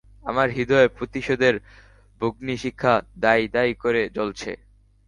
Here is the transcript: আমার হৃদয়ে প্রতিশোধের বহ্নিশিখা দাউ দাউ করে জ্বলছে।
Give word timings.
আমার 0.25 0.47
হৃদয়ে 0.49 0.87
প্রতিশোধের 0.97 1.55
বহ্নিশিখা 2.21 2.93
দাউ 3.17 3.41
দাউ 3.47 3.69
করে 3.79 4.01
জ্বলছে। 4.09 4.51